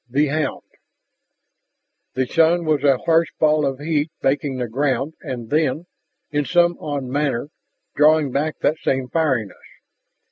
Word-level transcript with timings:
THE 0.09 0.29
HOUND 0.29 0.63
The 2.15 2.25
sun 2.25 2.65
was 2.65 2.83
a 2.83 2.97
harsh 3.05 3.27
ball 3.39 3.67
of 3.67 3.77
heat 3.77 4.09
baking 4.19 4.57
the 4.57 4.67
ground 4.67 5.13
and 5.21 5.51
then, 5.51 5.85
in 6.31 6.43
some 6.43 6.75
odd 6.79 7.03
manner, 7.03 7.49
drawing 7.95 8.31
back 8.31 8.55
that 8.61 8.79
same 8.83 9.09
fieriness. 9.09 9.61